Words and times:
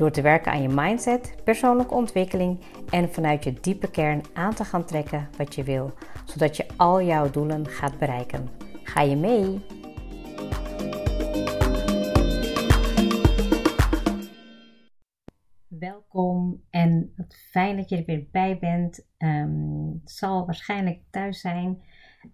Door 0.00 0.10
te 0.10 0.22
werken 0.22 0.52
aan 0.52 0.62
je 0.62 0.68
mindset, 0.68 1.34
persoonlijke 1.44 1.94
ontwikkeling 1.94 2.60
en 2.90 3.12
vanuit 3.12 3.44
je 3.44 3.52
diepe 3.52 3.90
kern 3.90 4.22
aan 4.32 4.54
te 4.54 4.64
gaan 4.64 4.84
trekken 4.84 5.28
wat 5.36 5.54
je 5.54 5.62
wil, 5.62 5.92
zodat 6.24 6.56
je 6.56 6.66
al 6.76 7.02
jouw 7.02 7.30
doelen 7.30 7.66
gaat 7.66 7.98
bereiken. 7.98 8.48
Ga 8.82 9.00
je 9.00 9.16
mee? 9.16 9.60
Welkom 15.68 16.62
en 16.70 17.14
fijn 17.50 17.76
dat 17.76 17.88
je 17.88 17.96
er 17.96 18.04
weer 18.04 18.28
bij 18.30 18.58
bent. 18.58 19.06
Het 19.16 20.10
zal 20.10 20.46
waarschijnlijk 20.46 21.00
thuis 21.10 21.40
zijn. 21.40 21.82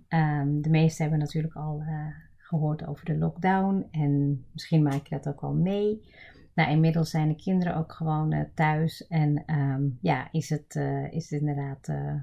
Um, 0.08 0.62
de 0.62 0.70
meesten 0.70 1.02
hebben 1.02 1.20
natuurlijk 1.20 1.54
al 1.54 1.80
uh, 1.80 2.06
gehoord 2.36 2.86
over 2.86 3.04
de 3.04 3.16
lockdown 3.16 3.88
en 3.90 4.44
misschien 4.52 4.82
maak 4.82 5.06
je 5.06 5.14
dat 5.20 5.28
ook 5.28 5.40
al 5.40 5.54
mee. 5.54 6.00
Nou, 6.56 6.70
inmiddels 6.70 7.10
zijn 7.10 7.28
de 7.28 7.34
kinderen 7.34 7.76
ook 7.76 7.92
gewoon 7.92 8.34
uh, 8.34 8.40
thuis 8.54 9.06
en 9.06 9.54
um, 9.54 9.98
ja, 10.00 10.28
is 10.32 10.50
het, 10.50 10.74
uh, 10.74 11.12
is 11.12 11.30
het 11.30 11.40
inderdaad 11.40 11.88
uh, 11.88 12.14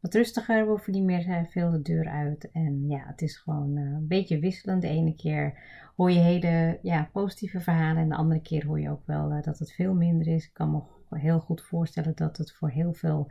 wat 0.00 0.14
rustiger. 0.14 0.64
We 0.64 0.70
hoeven 0.70 0.92
niet 0.92 1.04
meer 1.04 1.46
veel 1.50 1.70
de 1.70 1.82
deur 1.82 2.08
uit 2.08 2.50
en 2.50 2.88
ja, 2.88 3.02
het 3.06 3.22
is 3.22 3.36
gewoon 3.36 3.76
een 3.76 4.06
beetje 4.06 4.38
wisselend. 4.38 4.82
De 4.82 4.88
ene 4.88 5.14
keer 5.14 5.58
hoor 5.96 6.10
je 6.10 6.18
hele 6.18 6.78
ja, 6.82 7.08
positieve 7.12 7.60
verhalen 7.60 8.02
en 8.02 8.08
de 8.08 8.14
andere 8.14 8.40
keer 8.40 8.66
hoor 8.66 8.80
je 8.80 8.90
ook 8.90 9.06
wel 9.06 9.42
dat 9.42 9.58
het 9.58 9.72
veel 9.72 9.94
minder 9.94 10.26
is. 10.26 10.44
Ik 10.44 10.54
kan 10.54 10.70
me 10.70 11.18
heel 11.18 11.40
goed 11.40 11.62
voorstellen 11.62 12.16
dat 12.16 12.36
het 12.36 12.52
voor 12.52 12.70
heel 12.70 12.92
veel 12.92 13.30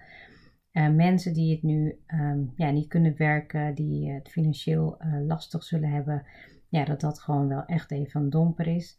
mensen 0.95 1.33
die 1.33 1.51
het 1.51 1.63
nu 1.63 1.99
um, 2.07 2.53
ja, 2.55 2.69
niet 2.69 2.87
kunnen 2.87 3.17
werken, 3.17 3.75
die 3.75 4.11
het 4.11 4.29
financieel 4.29 4.97
lastig 5.27 5.63
zullen 5.63 5.89
hebben, 5.89 6.25
ja, 6.69 6.85
dat 6.85 7.01
dat 7.01 7.19
gewoon 7.19 7.47
wel 7.47 7.65
echt 7.65 7.91
even 7.91 8.21
een 8.21 8.29
domper 8.29 8.67
is. 8.67 8.97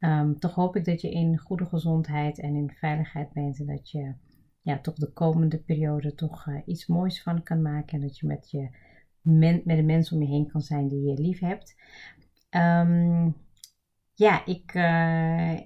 Um, 0.00 0.38
toch 0.38 0.54
hoop 0.54 0.76
ik 0.76 0.84
dat 0.84 1.00
je 1.00 1.10
in 1.10 1.38
goede 1.38 1.66
gezondheid 1.66 2.40
en 2.40 2.54
in 2.54 2.70
veiligheid 2.70 3.32
bent 3.32 3.60
en 3.60 3.66
dat 3.66 3.90
je 3.90 4.14
ja, 4.62 4.78
toch 4.78 4.94
de 4.94 5.12
komende 5.12 5.58
periode 5.58 6.14
toch 6.14 6.46
uh, 6.46 6.60
iets 6.64 6.86
moois 6.86 7.22
van 7.22 7.42
kan 7.42 7.62
maken 7.62 7.94
en 7.94 8.00
dat 8.00 8.18
je 8.18 8.26
met, 8.26 8.50
je 8.50 8.70
met 9.22 9.76
de 9.76 9.82
mensen 9.82 10.16
om 10.16 10.22
je 10.22 10.28
heen 10.28 10.46
kan 10.46 10.60
zijn 10.60 10.88
die 10.88 11.02
je 11.02 11.22
lief 11.22 11.40
hebt. 11.40 11.76
Um, 12.50 13.36
ja, 14.14 14.46
ik 14.46 14.74
uh, 14.74 15.60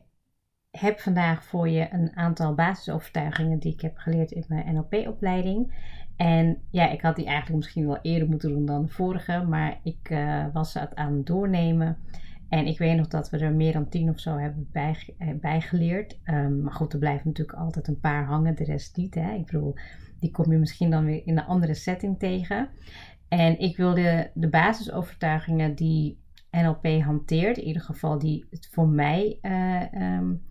heb 0.70 1.00
vandaag 1.00 1.44
voor 1.44 1.68
je 1.68 1.88
een 1.90 2.16
aantal 2.16 2.54
basisovertuigingen 2.54 3.58
die 3.58 3.72
ik 3.72 3.80
heb 3.80 3.96
geleerd 3.96 4.30
in 4.30 4.44
mijn 4.48 4.74
NLP-opleiding. 4.74 5.74
En 6.16 6.62
ja, 6.70 6.90
ik 6.90 7.00
had 7.00 7.16
die 7.16 7.26
eigenlijk 7.26 7.56
misschien 7.56 7.86
wel 7.86 7.98
eerder 8.02 8.28
moeten 8.28 8.48
doen 8.48 8.66
dan 8.66 8.82
de 8.82 8.88
vorige, 8.88 9.42
maar 9.42 9.80
ik 9.82 10.10
uh, 10.10 10.46
was 10.52 10.74
het 10.74 10.94
aan 10.94 11.16
het 11.16 11.26
doornemen. 11.26 11.98
En 12.48 12.66
ik 12.66 12.78
weet 12.78 12.96
nog 12.96 13.08
dat 13.08 13.30
we 13.30 13.38
er 13.38 13.52
meer 13.52 13.72
dan 13.72 13.88
tien 13.88 14.08
of 14.08 14.20
zo 14.20 14.36
hebben 14.36 14.68
bij, 14.72 14.96
eh, 15.18 15.28
bijgeleerd. 15.40 16.18
Um, 16.24 16.62
maar 16.62 16.72
goed, 16.72 16.92
er 16.92 16.98
blijven 16.98 17.28
natuurlijk 17.28 17.58
altijd 17.58 17.88
een 17.88 18.00
paar 18.00 18.24
hangen, 18.24 18.56
de 18.56 18.64
rest 18.64 18.96
niet. 18.96 19.14
Hè? 19.14 19.32
Ik 19.34 19.46
bedoel, 19.46 19.74
die 20.20 20.30
kom 20.30 20.52
je 20.52 20.58
misschien 20.58 20.90
dan 20.90 21.04
weer 21.04 21.26
in 21.26 21.38
een 21.38 21.44
andere 21.44 21.74
setting 21.74 22.18
tegen. 22.18 22.68
En 23.28 23.58
ik 23.58 23.76
wilde 23.76 24.30
de 24.34 24.48
basisovertuigingen 24.48 25.74
die 25.74 26.22
NLP 26.50 26.86
hanteert, 27.02 27.56
in 27.56 27.64
ieder 27.64 27.82
geval 27.82 28.18
die 28.18 28.46
voor 28.70 28.88
mij, 28.88 29.38
uh, 29.42 30.16
um, 30.18 30.42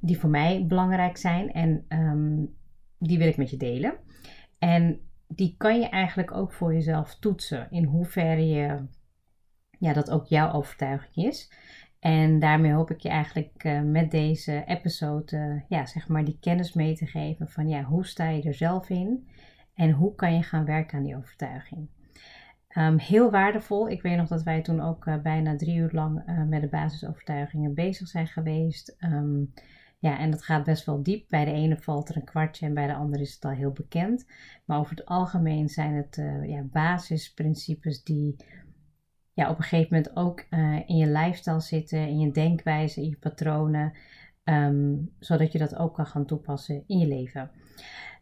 die 0.00 0.18
voor 0.18 0.30
mij 0.30 0.66
belangrijk 0.66 1.16
zijn. 1.16 1.52
En 1.52 1.84
um, 1.88 2.54
die 2.98 3.18
wil 3.18 3.28
ik 3.28 3.36
met 3.36 3.50
je 3.50 3.56
delen. 3.56 3.94
En 4.58 5.00
die 5.28 5.54
kan 5.58 5.80
je 5.80 5.88
eigenlijk 5.88 6.32
ook 6.32 6.52
voor 6.52 6.72
jezelf 6.72 7.18
toetsen. 7.18 7.66
In 7.70 7.84
hoeverre 7.84 8.46
je 8.46 8.84
ja, 9.78 9.92
dat 9.92 10.10
ook 10.10 10.26
jouw 10.26 10.52
overtuiging 10.52 11.26
is. 11.26 11.50
En 11.98 12.38
daarmee 12.38 12.72
hoop 12.72 12.90
ik 12.90 13.00
je 13.00 13.08
eigenlijk 13.08 13.64
uh, 13.64 13.80
met 13.80 14.10
deze 14.10 14.64
episode, 14.66 15.36
uh, 15.36 15.60
ja, 15.68 15.86
zeg 15.86 16.08
maar, 16.08 16.24
die 16.24 16.38
kennis 16.40 16.72
mee 16.72 16.96
te 16.96 17.06
geven 17.06 17.48
van, 17.48 17.68
ja, 17.68 17.82
hoe 17.82 18.06
sta 18.06 18.28
je 18.28 18.42
er 18.42 18.54
zelf 18.54 18.90
in 18.90 19.28
en 19.74 19.90
hoe 19.90 20.14
kan 20.14 20.34
je 20.34 20.42
gaan 20.42 20.64
werken 20.64 20.98
aan 20.98 21.04
die 21.04 21.16
overtuiging. 21.16 21.88
Um, 22.78 22.98
heel 22.98 23.30
waardevol. 23.30 23.88
Ik 23.88 24.02
weet 24.02 24.16
nog 24.16 24.28
dat 24.28 24.42
wij 24.42 24.62
toen 24.62 24.80
ook 24.80 25.06
uh, 25.06 25.16
bijna 25.22 25.56
drie 25.56 25.76
uur 25.76 25.90
lang 25.92 26.22
met 26.48 26.60
de 26.60 26.68
basisovertuigingen 26.68 27.74
bezig 27.74 28.08
zijn 28.08 28.26
geweest. 28.26 28.96
Um, 29.00 29.52
ja, 29.98 30.18
en 30.18 30.30
dat 30.30 30.42
gaat 30.42 30.64
best 30.64 30.86
wel 30.86 31.02
diep. 31.02 31.28
Bij 31.28 31.44
de 31.44 31.52
ene 31.52 31.76
valt 31.76 32.08
er 32.08 32.16
een 32.16 32.24
kwartje 32.24 32.66
en 32.66 32.74
bij 32.74 32.86
de 32.86 32.94
andere 32.94 33.22
is 33.22 33.34
het 33.34 33.44
al 33.44 33.50
heel 33.50 33.72
bekend. 33.72 34.26
Maar 34.64 34.78
over 34.78 34.96
het 34.96 35.06
algemeen 35.06 35.68
zijn 35.68 35.94
het 35.94 36.22
ja, 36.42 36.62
basisprincipes 36.62 38.02
die 38.02 38.36
ja, 39.36 39.50
op 39.50 39.58
een 39.58 39.64
gegeven 39.64 39.94
moment 39.94 40.16
ook 40.16 40.44
uh, 40.50 40.78
in 40.86 40.96
je 40.96 41.06
lifestyle 41.06 41.60
zitten, 41.60 41.98
in 41.98 42.18
je 42.18 42.30
denkwijze, 42.30 43.00
in 43.00 43.08
je 43.08 43.16
patronen, 43.16 43.92
um, 44.44 45.10
zodat 45.18 45.52
je 45.52 45.58
dat 45.58 45.76
ook 45.76 45.94
kan 45.94 46.06
gaan 46.06 46.26
toepassen 46.26 46.84
in 46.86 46.98
je 46.98 47.06
leven. 47.06 47.50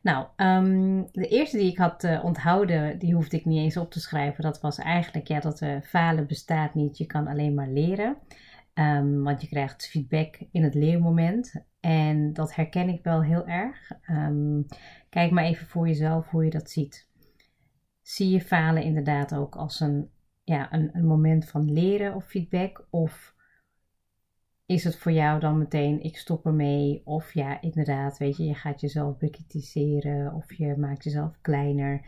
Nou, 0.02 0.26
um, 0.36 1.06
de 1.12 1.28
eerste 1.28 1.56
die 1.56 1.70
ik 1.70 1.78
had 1.78 2.04
uh, 2.04 2.24
onthouden, 2.24 2.98
die 2.98 3.14
hoefde 3.14 3.36
ik 3.36 3.44
niet 3.44 3.58
eens 3.58 3.76
op 3.76 3.90
te 3.90 4.00
schrijven. 4.00 4.42
Dat 4.42 4.60
was 4.60 4.78
eigenlijk 4.78 5.28
ja, 5.28 5.40
dat 5.40 5.60
uh, 5.60 5.80
falen 5.80 6.26
bestaat 6.26 6.74
niet, 6.74 6.98
je 6.98 7.06
kan 7.06 7.26
alleen 7.26 7.54
maar 7.54 7.68
leren. 7.68 8.16
Um, 8.74 9.22
want 9.22 9.40
je 9.40 9.48
krijgt 9.48 9.86
feedback 9.86 10.38
in 10.52 10.62
het 10.62 10.74
leermoment. 10.74 11.64
En 11.80 12.32
dat 12.32 12.54
herken 12.54 12.88
ik 12.88 13.02
wel 13.02 13.22
heel 13.22 13.46
erg. 13.46 13.90
kijk 15.08 15.30
maar 15.30 15.44
even 15.44 15.66
voor 15.66 15.86
jezelf 15.86 16.30
hoe 16.30 16.44
je 16.44 16.50
dat 16.50 16.70
ziet. 16.70 17.08
Zie 18.02 18.30
je 18.30 18.40
falen 18.40 18.82
inderdaad 18.82 19.34
ook 19.34 19.56
als 19.56 19.80
een 19.80 20.12
ja, 20.44 20.72
een, 20.72 20.90
een 20.92 21.06
moment 21.06 21.48
van 21.48 21.72
leren 21.72 22.14
of 22.14 22.24
feedback? 22.24 22.86
Of 22.90 23.34
is 24.66 24.84
het 24.84 24.96
voor 24.96 25.12
jou 25.12 25.40
dan 25.40 25.58
meteen 25.58 26.02
ik 26.02 26.16
stop 26.16 26.46
ermee? 26.46 27.02
Of 27.04 27.32
ja, 27.32 27.60
inderdaad, 27.60 28.18
weet 28.18 28.36
je, 28.36 28.44
je 28.44 28.54
gaat 28.54 28.80
jezelf 28.80 29.18
bekritiseren 29.18 30.34
of 30.34 30.52
je 30.52 30.76
maakt 30.76 31.04
jezelf 31.04 31.38
kleiner. 31.40 32.06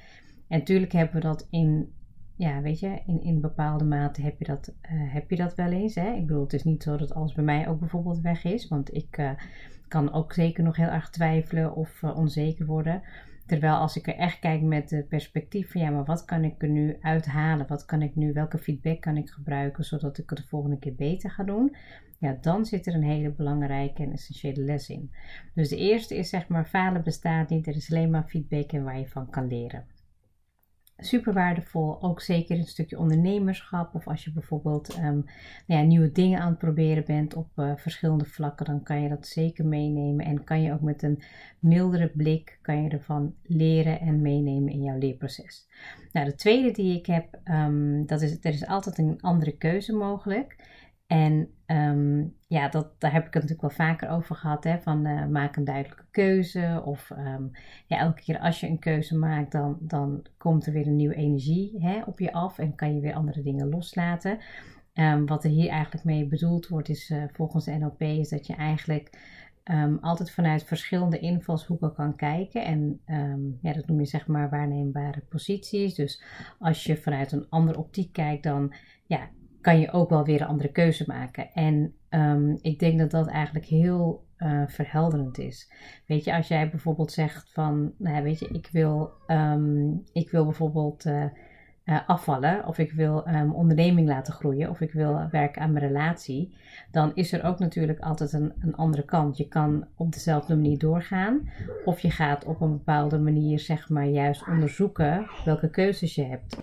En 0.48 0.58
natuurlijk 0.58 0.92
hebben 0.92 1.14
we 1.14 1.20
dat 1.20 1.46
in, 1.50 1.92
ja, 2.36 2.60
weet 2.60 2.80
je, 2.80 3.02
in, 3.06 3.22
in 3.22 3.40
bepaalde 3.40 3.84
mate 3.84 4.22
heb 4.22 4.38
je 4.38 4.44
dat, 4.44 4.68
uh, 4.68 5.12
heb 5.12 5.30
je 5.30 5.36
dat 5.36 5.54
wel 5.54 5.70
eens. 5.70 5.94
Hè? 5.94 6.12
Ik 6.12 6.26
bedoel, 6.26 6.42
het 6.42 6.52
is 6.52 6.64
niet 6.64 6.82
zo 6.82 6.96
dat 6.96 7.14
alles 7.14 7.32
bij 7.32 7.44
mij 7.44 7.68
ook 7.68 7.78
bijvoorbeeld 7.78 8.20
weg 8.20 8.44
is, 8.44 8.68
want 8.68 8.94
ik 8.94 9.18
uh, 9.18 9.30
kan 9.88 10.12
ook 10.12 10.32
zeker 10.32 10.64
nog 10.64 10.76
heel 10.76 10.88
erg 10.88 11.10
twijfelen 11.10 11.74
of 11.74 12.02
uh, 12.02 12.16
onzeker 12.16 12.66
worden. 12.66 13.02
Terwijl 13.46 13.74
als 13.74 13.96
ik 13.96 14.06
er 14.06 14.16
echt 14.16 14.38
kijk 14.38 14.62
met 14.62 14.90
het 14.90 15.08
perspectief 15.08 15.72
van 15.72 15.80
ja, 15.80 15.90
maar 15.90 16.04
wat 16.04 16.24
kan 16.24 16.44
ik 16.44 16.62
er 16.62 16.68
nu 16.68 16.96
uithalen? 17.00 17.66
Wat 17.66 17.84
kan 17.84 18.02
ik 18.02 18.16
nu, 18.16 18.32
welke 18.32 18.58
feedback 18.58 19.00
kan 19.00 19.16
ik 19.16 19.30
gebruiken 19.30 19.84
zodat 19.84 20.18
ik 20.18 20.30
het 20.30 20.38
de 20.38 20.46
volgende 20.46 20.78
keer 20.78 20.94
beter 20.94 21.30
ga 21.30 21.44
doen? 21.44 21.76
Ja, 22.18 22.38
dan 22.40 22.64
zit 22.64 22.86
er 22.86 22.94
een 22.94 23.02
hele 23.02 23.30
belangrijke 23.30 24.02
en 24.02 24.12
essentiële 24.12 24.60
les 24.60 24.88
in. 24.88 25.10
Dus 25.54 25.68
de 25.68 25.76
eerste 25.76 26.16
is 26.16 26.28
zeg 26.28 26.48
maar, 26.48 26.64
falen 26.64 27.02
bestaat 27.02 27.48
niet, 27.48 27.66
er 27.66 27.76
is 27.76 27.90
alleen 27.90 28.10
maar 28.10 28.28
feedback 28.28 28.72
en 28.72 28.84
waar 28.84 28.98
je 28.98 29.08
van 29.08 29.30
kan 29.30 29.46
leren 29.46 29.95
super 30.96 31.32
waardevol. 31.32 32.02
Ook 32.02 32.20
zeker 32.20 32.58
een 32.58 32.66
stukje 32.66 32.98
ondernemerschap. 32.98 33.94
Of 33.94 34.08
als 34.08 34.24
je 34.24 34.32
bijvoorbeeld 34.32 34.96
um, 34.96 35.24
nou 35.66 35.80
ja, 35.80 35.82
nieuwe 35.82 36.12
dingen 36.12 36.40
aan 36.40 36.48
het 36.48 36.58
proberen 36.58 37.04
bent 37.04 37.34
op 37.34 37.48
uh, 37.56 37.72
verschillende 37.76 38.24
vlakken, 38.24 38.66
dan 38.66 38.82
kan 38.82 39.02
je 39.02 39.08
dat 39.08 39.26
zeker 39.26 39.66
meenemen. 39.66 40.26
En 40.26 40.44
kan 40.44 40.62
je 40.62 40.72
ook 40.72 40.80
met 40.80 41.02
een 41.02 41.22
mildere 41.58 42.08
blik 42.08 42.58
kan 42.62 42.82
je 42.82 42.88
ervan 42.88 43.34
leren 43.42 44.00
en 44.00 44.22
meenemen 44.22 44.72
in 44.72 44.82
jouw 44.82 44.98
leerproces. 44.98 45.68
Nou, 46.12 46.26
de 46.26 46.34
tweede 46.34 46.70
die 46.70 46.98
ik 46.98 47.06
heb, 47.06 47.40
um, 47.44 48.06
dat 48.06 48.22
is 48.22 48.38
er 48.40 48.52
is 48.52 48.66
altijd 48.66 48.98
een 48.98 49.20
andere 49.20 49.56
keuze 49.56 49.92
mogelijk. 49.92 50.56
En 51.06 51.48
um, 51.66 52.34
ja, 52.46 52.68
dat, 52.68 53.00
daar 53.00 53.12
heb 53.12 53.26
ik 53.26 53.34
het 53.34 53.42
natuurlijk 53.42 53.76
wel 53.76 53.86
vaker 53.86 54.08
over 54.08 54.36
gehad. 54.36 54.64
Hè, 54.64 54.78
van 54.78 55.06
uh, 55.06 55.26
maak 55.26 55.56
een 55.56 55.64
duidelijke 55.64 56.04
keuze. 56.10 56.82
Of 56.84 57.10
um, 57.10 57.50
ja, 57.86 57.98
elke 57.98 58.22
keer 58.22 58.38
als 58.38 58.60
je 58.60 58.68
een 58.68 58.78
keuze 58.78 59.16
maakt, 59.16 59.52
dan, 59.52 59.78
dan 59.80 60.26
komt 60.36 60.66
er 60.66 60.72
weer 60.72 60.86
een 60.86 60.96
nieuwe 60.96 61.14
energie 61.14 61.76
hè, 61.78 62.02
op 62.02 62.18
je 62.18 62.32
af. 62.32 62.58
En 62.58 62.74
kan 62.74 62.94
je 62.94 63.00
weer 63.00 63.14
andere 63.14 63.42
dingen 63.42 63.68
loslaten. 63.68 64.38
Um, 64.94 65.26
wat 65.26 65.44
er 65.44 65.50
hier 65.50 65.68
eigenlijk 65.68 66.04
mee 66.04 66.26
bedoeld 66.26 66.68
wordt, 66.68 66.88
is 66.88 67.10
uh, 67.10 67.22
volgens 67.32 67.64
de 67.64 67.72
NLP, 67.72 68.00
is 68.00 68.28
dat 68.28 68.46
je 68.46 68.54
eigenlijk 68.54 69.34
altijd 70.00 70.30
vanuit 70.30 70.64
verschillende 70.64 71.18
invalshoeken 71.18 71.94
kan 71.94 72.16
kijken. 72.16 72.64
En 72.64 73.00
ja, 73.60 73.72
dat 73.72 73.86
noem 73.86 74.00
je 74.00 74.06
zeg 74.06 74.26
maar 74.26 74.50
waarneembare 74.50 75.22
posities. 75.28 75.94
Dus 75.94 76.22
als 76.58 76.84
je 76.84 76.96
vanuit 76.96 77.32
een 77.32 77.46
andere 77.48 77.78
optiek 77.78 78.12
kijkt, 78.12 78.42
dan 78.42 78.74
ja, 79.06 79.28
kan 79.66 79.80
je 79.80 79.92
ook 79.92 80.10
wel 80.10 80.24
weer 80.24 80.40
een 80.40 80.46
andere 80.46 80.72
keuze 80.72 81.04
maken. 81.06 81.52
En 81.52 81.94
um, 82.10 82.58
ik 82.60 82.78
denk 82.78 82.98
dat 82.98 83.10
dat 83.10 83.26
eigenlijk 83.26 83.66
heel 83.66 84.24
uh, 84.38 84.62
verhelderend 84.66 85.38
is. 85.38 85.72
Weet 86.06 86.24
je, 86.24 86.36
als 86.36 86.48
jij 86.48 86.70
bijvoorbeeld 86.70 87.12
zegt 87.12 87.52
van, 87.52 87.92
nou 87.98 88.22
weet 88.22 88.38
je, 88.38 88.48
ik 88.48 88.68
wil, 88.72 89.10
um, 89.26 90.02
ik 90.12 90.30
wil 90.30 90.44
bijvoorbeeld 90.44 91.06
uh, 91.06 91.24
uh, 91.84 92.08
afvallen 92.08 92.66
of 92.66 92.78
ik 92.78 92.92
wil 92.92 93.28
um, 93.28 93.54
onderneming 93.54 94.08
laten 94.08 94.32
groeien 94.32 94.70
of 94.70 94.80
ik 94.80 94.92
wil 94.92 95.28
werken 95.30 95.62
aan 95.62 95.72
mijn 95.72 95.86
relatie, 95.86 96.56
dan 96.90 97.10
is 97.14 97.32
er 97.32 97.44
ook 97.44 97.58
natuurlijk 97.58 98.00
altijd 98.00 98.32
een, 98.32 98.52
een 98.58 98.74
andere 98.74 99.04
kant. 99.04 99.36
Je 99.36 99.48
kan 99.48 99.86
op 99.96 100.12
dezelfde 100.12 100.54
manier 100.54 100.78
doorgaan 100.78 101.48
of 101.84 102.00
je 102.00 102.10
gaat 102.10 102.44
op 102.44 102.60
een 102.60 102.72
bepaalde 102.72 103.18
manier, 103.18 103.58
zeg 103.58 103.88
maar, 103.88 104.06
juist 104.06 104.48
onderzoeken 104.48 105.26
welke 105.44 105.70
keuzes 105.70 106.14
je 106.14 106.24
hebt. 106.24 106.62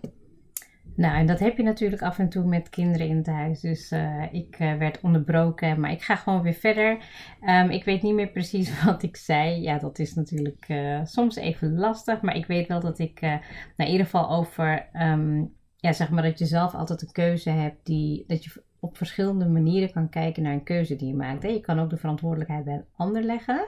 Nou, 0.95 1.17
en 1.17 1.25
dat 1.25 1.39
heb 1.39 1.57
je 1.57 1.63
natuurlijk 1.63 2.01
af 2.01 2.19
en 2.19 2.29
toe 2.29 2.45
met 2.45 2.69
kinderen 2.69 3.07
in 3.07 3.17
het 3.17 3.27
huis. 3.27 3.59
Dus 3.59 3.91
uh, 3.91 4.33
ik 4.33 4.59
uh, 4.59 4.77
werd 4.77 5.01
onderbroken, 5.01 5.79
maar 5.79 5.91
ik 5.91 6.01
ga 6.01 6.15
gewoon 6.15 6.41
weer 6.41 6.53
verder. 6.53 6.97
Um, 7.41 7.69
ik 7.69 7.83
weet 7.83 8.01
niet 8.01 8.13
meer 8.13 8.29
precies 8.29 8.71
wat 8.83 9.03
ik 9.03 9.15
zei. 9.15 9.61
Ja, 9.61 9.77
dat 9.77 9.99
is 9.99 10.13
natuurlijk 10.13 10.65
uh, 10.67 10.99
soms 11.03 11.35
even 11.35 11.77
lastig. 11.77 12.21
Maar 12.21 12.35
ik 12.35 12.45
weet 12.45 12.67
wel 12.67 12.79
dat 12.79 12.99
ik, 12.99 13.21
nou, 13.21 13.39
in 13.75 13.87
ieder 13.87 14.05
geval 14.05 14.29
over, 14.29 14.89
um, 14.93 15.53
ja, 15.75 15.93
zeg 15.93 16.09
maar 16.09 16.23
dat 16.23 16.39
je 16.39 16.45
zelf 16.45 16.73
altijd 16.73 17.01
een 17.01 17.11
keuze 17.11 17.49
hebt. 17.49 17.85
Die, 17.85 18.23
dat 18.27 18.43
je 18.43 18.63
op 18.79 18.97
verschillende 18.97 19.47
manieren 19.47 19.91
kan 19.91 20.09
kijken 20.09 20.43
naar 20.43 20.53
een 20.53 20.63
keuze 20.63 20.95
die 20.95 21.07
je 21.07 21.15
maakt. 21.15 21.43
Je 21.43 21.61
kan 21.61 21.79
ook 21.79 21.89
de 21.89 21.97
verantwoordelijkheid 21.97 22.63
bij 22.63 22.73
een 22.73 22.85
ander 22.95 23.23
leggen. 23.23 23.67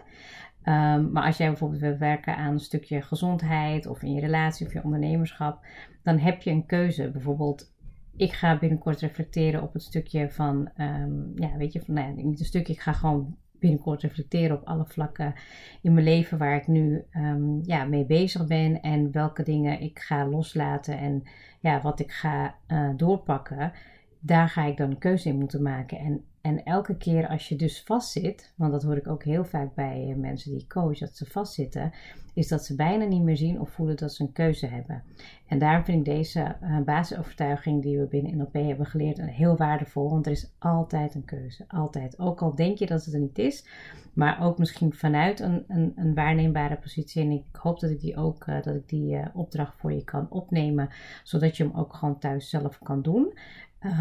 Um, 0.68 1.12
maar 1.12 1.24
als 1.24 1.38
jij 1.38 1.48
bijvoorbeeld 1.48 1.82
wil 1.82 1.98
werken 1.98 2.38
aan 2.38 2.54
een 2.54 2.60
stukje 2.60 3.02
gezondheid 3.02 3.86
of 3.86 4.02
in 4.02 4.14
je 4.14 4.22
relatie 4.22 4.66
of 4.66 4.74
je 4.74 4.84
ondernemerschap, 4.84 5.66
dan 6.04 6.18
heb 6.18 6.42
je 6.42 6.52
een 6.52 6.66
keuze. 6.66 7.12
Bijvoorbeeld, 7.12 7.74
ik 8.16 8.32
ga 8.32 8.58
binnenkort 8.58 9.00
reflecteren 9.00 9.62
op 9.62 9.74
het 9.74 9.82
stukje 9.82 10.32
van, 10.32 10.70
um, 10.78 11.32
ja, 11.36 11.58
weet 11.58 11.74
je, 11.74 11.82
van, 11.82 11.94
nou 11.94 12.14
niet 12.14 12.40
een 12.40 12.46
stukje, 12.46 12.74
ik 12.74 12.80
ga 12.80 12.94
gewoon 12.94 13.38
binnenkort 13.60 14.02
reflecteren 14.02 14.58
op 14.58 14.68
alle 14.68 14.86
vlakken 14.86 15.34
in 15.82 15.94
mijn 15.94 16.06
leven 16.06 16.38
waar 16.38 16.56
ik 16.56 16.68
nu 16.68 17.04
um, 17.14 17.62
ja, 17.64 17.86
mee 17.86 18.06
bezig 18.06 18.48
ben 18.48 18.82
en 18.82 19.12
welke 19.12 19.44
dingen 19.44 19.82
ik 19.82 20.00
ga 20.00 20.28
loslaten 20.28 20.98
en 20.98 21.24
ja, 21.60 21.82
wat 21.82 22.00
ik 22.00 22.12
ga 22.12 22.56
uh, 22.68 22.90
doorpakken. 22.96 23.72
Daar 24.20 24.50
ga 24.50 24.66
ik 24.66 24.78
dan 24.78 24.90
een 24.90 24.98
keuze 24.98 25.30
in 25.30 25.38
moeten 25.38 25.62
maken. 25.62 25.98
En 25.98 26.24
en 26.46 26.64
elke 26.64 26.98
keer 26.98 27.28
als 27.28 27.50
je 27.50 27.56
dus 27.56 27.84
vastzit, 27.84 28.54
want 28.56 28.72
dat 28.72 28.84
hoor 28.84 28.98
ik 28.98 29.08
ook 29.08 29.24
heel 29.24 29.46
vaak 29.46 29.76
bij 29.76 30.10
eh, 30.10 30.16
mensen 30.16 30.52
die 30.52 30.68
coach, 30.68 30.98
dat 30.98 31.16
ze 31.16 31.26
vastzitten, 31.26 31.92
is 32.34 32.48
dat 32.48 32.66
ze 32.66 32.76
bijna 32.76 33.06
niet 33.06 33.24
meer 33.24 33.38
zien 33.38 33.60
of 33.60 33.70
voelen 33.70 33.98
dat 33.98 34.14
ze 34.14 34.24
een 34.24 34.32
keuze 34.32 34.68
hebben. 34.68 35.04
En 35.48 35.60
daarom 35.60 35.86
vind 35.86 36.08
ik 36.08 36.14
deze 36.14 36.56
uh, 36.62 36.80
basisovertuiging 36.80 37.82
die 37.84 38.00
we 38.00 38.06
binnen 38.06 38.38
NLP 38.38 38.54
hebben 38.54 38.86
geleerd 38.86 39.22
heel 39.22 39.58
waardevol, 39.58 40.10
want 40.10 40.26
er 40.26 40.32
is 40.32 40.54
altijd 40.60 41.16
een 41.16 41.26
keuze. 41.26 41.66
Altijd. 41.68 42.20
Ook 42.20 42.42
al 42.42 42.56
denk 42.56 42.78
je 42.78 42.86
dat 42.86 43.06
het 43.06 43.14
er 43.14 43.20
niet 43.20 43.38
is, 43.38 43.68
maar 44.14 44.44
ook 44.44 44.58
misschien 44.58 44.94
vanuit 44.94 45.40
een, 45.40 45.64
een, 45.68 45.94
een 45.96 46.14
waarneembare 46.14 46.78
positie. 46.78 47.22
En 47.22 47.32
ik 47.32 47.46
hoop 47.52 47.80
dat 47.80 47.90
ik 47.90 48.00
die 48.00 48.18
ook, 48.18 48.48
uh, 48.48 48.62
dat 48.62 48.76
ik 48.76 48.90
die 48.90 49.20
opdracht 49.34 49.76
voor 49.78 49.94
je 49.94 50.04
kan 50.04 50.30
opnemen, 50.30 50.90
zodat 51.24 51.58
je 51.58 51.64
hem 51.64 51.76
ook 51.76 51.94
gewoon 51.94 52.20
thuis 52.20 52.50
zelf 52.50 52.80
kan 52.80 53.02
doen. 53.02 53.34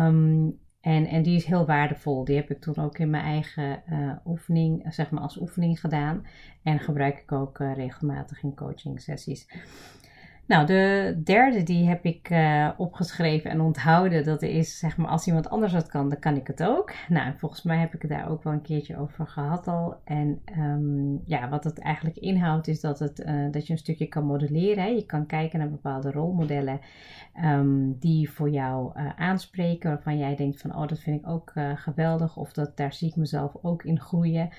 Um, 0.01 0.59
en, 0.85 1.07
en 1.07 1.23
die 1.23 1.37
is 1.37 1.45
heel 1.45 1.67
waardevol. 1.67 2.25
Die 2.25 2.37
heb 2.37 2.51
ik 2.51 2.61
toen 2.61 2.77
ook 2.77 2.99
in 2.99 3.11
mijn 3.11 3.25
eigen 3.25 3.83
uh, 3.91 4.17
oefening, 4.25 4.87
zeg 4.89 5.11
maar 5.11 5.23
als 5.23 5.41
oefening 5.41 5.81
gedaan. 5.81 6.27
En 6.63 6.79
gebruik 6.79 7.19
ik 7.19 7.33
ook 7.33 7.59
uh, 7.59 7.75
regelmatig 7.75 8.43
in 8.43 8.55
coaching 8.55 9.01
sessies. 9.01 9.47
Nou, 10.47 10.67
de 10.67 11.21
derde 11.25 11.63
die 11.63 11.89
heb 11.89 12.05
ik 12.05 12.31
uh, 12.31 12.71
opgeschreven 12.77 13.51
en 13.51 13.61
onthouden. 13.61 14.25
Dat 14.25 14.43
is, 14.43 14.79
zeg 14.79 14.97
maar, 14.97 15.09
als 15.09 15.27
iemand 15.27 15.51
anders 15.51 15.73
dat 15.73 15.87
kan, 15.87 16.09
dan 16.09 16.19
kan 16.19 16.37
ik 16.37 16.47
het 16.47 16.63
ook. 16.63 16.93
Nou, 17.09 17.33
volgens 17.37 17.63
mij 17.63 17.79
heb 17.79 17.95
ik 17.95 18.03
het 18.03 18.11
daar 18.11 18.31
ook 18.31 18.43
wel 18.43 18.53
een 18.53 18.63
keertje 18.63 18.99
over 18.99 19.27
gehad 19.27 19.69
al. 19.69 19.97
En 20.05 20.43
um, 20.59 21.23
ja, 21.27 21.49
wat 21.49 21.65
het 21.65 21.79
eigenlijk 21.79 22.17
inhoudt, 22.17 22.69
is 22.69 22.81
dat, 22.81 22.99
het, 22.99 23.21
uh, 23.21 23.51
dat 23.51 23.67
je 23.67 23.73
een 23.73 23.79
stukje 23.79 24.07
kan 24.07 24.25
modelleren. 24.25 24.83
Hè. 24.83 24.89
Je 24.89 25.07
kan 25.07 25.27
kijken 25.27 25.59
naar 25.59 25.71
bepaalde 25.71 26.11
rolmodellen 26.11 26.81
um, 27.45 27.99
die 27.99 28.31
voor 28.31 28.51
jou 28.51 29.01
uh, 29.01 29.11
aanspreken. 29.17 29.91
Waarvan 29.91 30.19
jij 30.19 30.37
denkt 30.37 30.61
van, 30.61 30.77
oh, 30.77 30.89
dat 30.89 31.01
vind 31.01 31.21
ik 31.21 31.29
ook 31.29 31.53
geweldig. 31.75 32.37
Of 32.37 32.53
dat, 32.53 32.77
daar 32.77 32.93
zie 32.93 33.09
ik 33.09 33.17
mezelf 33.17 33.53
ook 33.63 33.85
in 33.85 34.01
groeien. 34.01 34.51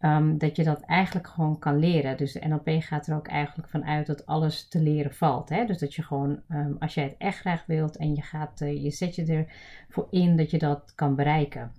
Um, 0.00 0.38
dat 0.38 0.56
je 0.56 0.64
dat 0.64 0.80
eigenlijk 0.80 1.26
gewoon 1.26 1.58
kan 1.58 1.78
leren. 1.78 2.16
Dus 2.16 2.32
de 2.32 2.48
NLP 2.48 2.68
gaat 2.82 3.06
er 3.06 3.16
ook 3.16 3.28
eigenlijk 3.28 3.68
vanuit 3.68 4.06
dat 4.06 4.26
alles 4.26 4.68
te 4.68 4.80
leren 4.80 5.14
valt. 5.14 5.48
Hè? 5.48 5.64
Dus 5.64 5.78
dat 5.78 5.94
je 5.94 6.02
gewoon, 6.02 6.40
um, 6.50 6.76
als 6.78 6.94
jij 6.94 7.04
het 7.04 7.14
echt 7.18 7.38
graag 7.38 7.66
wilt 7.66 7.96
en 7.96 8.14
je, 8.14 8.22
gaat, 8.22 8.60
uh, 8.60 8.82
je 8.82 8.90
zet 8.90 9.14
je 9.14 9.46
ervoor 9.86 10.06
in 10.10 10.36
dat 10.36 10.50
je 10.50 10.58
dat 10.58 10.92
kan 10.94 11.14
bereiken. 11.14 11.72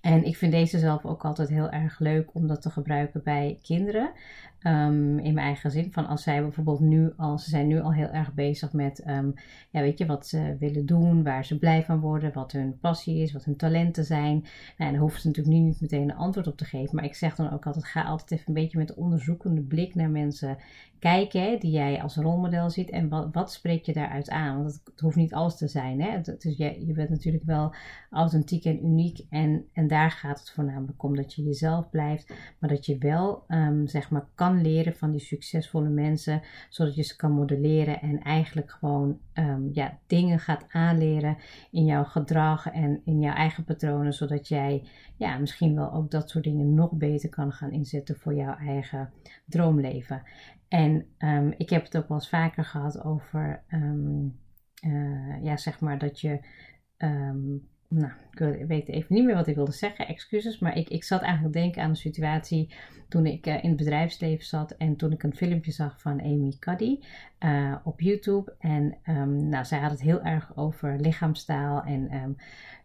En 0.00 0.24
ik 0.24 0.36
vind 0.36 0.52
deze 0.52 0.78
zelf 0.78 1.04
ook 1.04 1.24
altijd 1.24 1.48
heel 1.48 1.70
erg 1.70 1.98
leuk 1.98 2.34
om 2.34 2.46
dat 2.46 2.62
te 2.62 2.70
gebruiken 2.70 3.22
bij 3.22 3.58
kinderen. 3.62 4.10
Um, 4.62 5.18
in 5.18 5.34
mijn 5.34 5.46
eigen 5.46 5.70
zin. 5.70 5.92
Van 5.92 6.06
als 6.06 6.22
zij 6.22 6.42
bijvoorbeeld 6.42 6.80
nu 6.80 7.12
al, 7.16 7.38
ze 7.38 7.50
zijn 7.50 7.66
nu 7.66 7.80
al 7.80 7.92
heel 7.92 8.08
erg 8.08 8.34
bezig 8.34 8.72
met, 8.72 9.06
um, 9.08 9.34
ja, 9.70 9.80
weet 9.80 9.98
je, 9.98 10.06
wat 10.06 10.26
ze 10.26 10.56
willen 10.58 10.86
doen, 10.86 11.22
waar 11.22 11.44
ze 11.44 11.58
blij 11.58 11.84
van 11.84 12.00
worden, 12.00 12.32
wat 12.32 12.52
hun 12.52 12.78
passie 12.78 13.22
is, 13.22 13.32
wat 13.32 13.44
hun 13.44 13.56
talenten 13.56 14.04
zijn. 14.04 14.34
Nou, 14.34 14.44
en 14.76 14.90
daar 14.90 15.00
hoeven 15.00 15.20
ze 15.20 15.26
natuurlijk 15.26 15.56
nu 15.56 15.62
niet 15.62 15.80
meteen 15.80 16.02
een 16.02 16.16
antwoord 16.16 16.46
op 16.46 16.56
te 16.56 16.64
geven. 16.64 16.94
Maar 16.94 17.04
ik 17.04 17.14
zeg 17.14 17.34
dan 17.34 17.52
ook 17.52 17.66
altijd, 17.66 17.84
ga 17.84 18.02
altijd 18.02 18.30
even 18.30 18.44
een 18.46 18.62
beetje 18.62 18.78
met 18.78 18.94
onderzoekende 18.94 19.62
blik 19.62 19.94
naar 19.94 20.10
mensen 20.10 20.58
kijken, 20.98 21.42
hè, 21.42 21.56
die 21.58 21.70
jij 21.70 22.02
als 22.02 22.16
rolmodel 22.16 22.70
ziet. 22.70 22.90
En 22.90 23.08
wat, 23.08 23.28
wat 23.32 23.52
spreek 23.52 23.84
je 23.84 23.92
daaruit 23.92 24.30
aan? 24.30 24.62
Want 24.62 24.80
het, 24.84 25.00
hoeft 25.00 25.16
niet 25.16 25.34
alles 25.34 25.56
te 25.56 25.68
zijn. 25.68 26.00
Hè? 26.00 26.10
Het, 26.10 26.24
dus 26.24 26.56
je, 26.56 26.86
je 26.86 26.92
bent 26.92 27.08
natuurlijk 27.08 27.44
wel 27.44 27.74
authentiek 28.10 28.64
en 28.64 28.84
uniek. 28.84 29.26
En, 29.30 29.64
en 29.78 29.86
daar 29.86 30.10
gaat 30.10 30.38
het 30.38 30.50
voornamelijk 30.50 31.02
om 31.02 31.16
dat 31.16 31.34
je 31.34 31.42
jezelf 31.42 31.90
blijft. 31.90 32.34
Maar 32.58 32.70
dat 32.70 32.86
je 32.86 32.98
wel, 32.98 33.44
um, 33.48 33.86
zeg 33.86 34.10
maar, 34.10 34.26
kan 34.34 34.60
leren 34.60 34.94
van 34.94 35.10
die 35.10 35.20
succesvolle 35.20 35.88
mensen, 35.88 36.42
zodat 36.68 36.94
je 36.94 37.02
ze 37.02 37.16
kan 37.16 37.32
modelleren 37.32 38.00
en 38.00 38.22
eigenlijk 38.22 38.70
gewoon 38.70 39.18
um, 39.34 39.70
ja, 39.72 39.98
dingen 40.06 40.38
gaat 40.38 40.64
aanleren 40.68 41.36
in 41.70 41.84
jouw 41.84 42.04
gedrag 42.04 42.66
en 42.66 43.00
in 43.04 43.20
jouw 43.20 43.34
eigen 43.34 43.64
patronen, 43.64 44.12
zodat 44.12 44.48
jij 44.48 44.88
ja, 45.16 45.38
misschien 45.38 45.74
wel 45.74 45.92
ook 45.92 46.10
dat 46.10 46.30
soort 46.30 46.44
dingen 46.44 46.74
nog 46.74 46.92
beter 46.92 47.28
kan 47.28 47.52
gaan 47.52 47.72
inzetten 47.72 48.16
voor 48.16 48.34
jouw 48.34 48.56
eigen 48.56 49.12
droomleven. 49.44 50.22
En 50.68 51.06
um, 51.18 51.54
ik 51.56 51.70
heb 51.70 51.84
het 51.84 51.96
ook 51.96 52.08
wel 52.08 52.16
eens 52.16 52.28
vaker 52.28 52.64
gehad 52.64 53.04
over, 53.04 53.62
uh, 53.68 55.42
ja, 55.42 55.56
zeg 55.56 55.80
maar 55.80 55.98
dat 55.98 56.20
je 56.20 56.40
nou, 57.88 58.12
ik 58.30 58.66
weet 58.66 58.88
even 58.88 59.14
niet 59.14 59.24
meer 59.24 59.34
wat 59.34 59.46
ik 59.46 59.54
wilde 59.54 59.72
zeggen, 59.72 60.08
excuses. 60.08 60.58
Maar 60.58 60.76
ik, 60.76 60.88
ik 60.88 61.04
zat 61.04 61.22
eigenlijk 61.22 61.54
denken 61.54 61.82
aan 61.82 61.88
een 61.88 61.96
situatie 61.96 62.74
toen 63.08 63.26
ik 63.26 63.46
uh, 63.46 63.62
in 63.62 63.68
het 63.68 63.78
bedrijfsleven 63.78 64.44
zat 64.44 64.70
en 64.70 64.96
toen 64.96 65.12
ik 65.12 65.22
een 65.22 65.36
filmpje 65.36 65.72
zag 65.72 66.00
van 66.00 66.20
Amy 66.20 66.56
Cuddy 66.58 66.98
uh, 67.40 67.76
op 67.84 68.00
YouTube. 68.00 68.54
En 68.58 68.96
um, 69.06 69.48
nou, 69.48 69.64
zij 69.64 69.78
had 69.78 69.90
het 69.90 70.02
heel 70.02 70.22
erg 70.22 70.56
over 70.56 71.00
lichaamstaal 71.00 71.82
en 71.82 72.14
um, 72.14 72.36